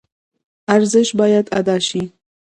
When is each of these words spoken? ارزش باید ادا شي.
ارزش 0.73 1.09
باید 1.19 1.45
ادا 1.59 1.77
شي. 1.87 2.01